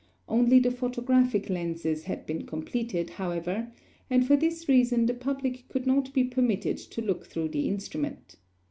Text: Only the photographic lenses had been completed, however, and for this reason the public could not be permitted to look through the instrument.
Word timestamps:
Only 0.27 0.57
the 0.57 0.71
photographic 0.71 1.47
lenses 1.47 2.05
had 2.05 2.25
been 2.25 2.47
completed, 2.47 3.07
however, 3.11 3.71
and 4.09 4.25
for 4.25 4.35
this 4.35 4.67
reason 4.67 5.05
the 5.05 5.13
public 5.13 5.69
could 5.69 5.85
not 5.85 6.11
be 6.11 6.23
permitted 6.23 6.77
to 6.79 7.03
look 7.03 7.27
through 7.27 7.49
the 7.49 7.67
instrument. 7.67 8.37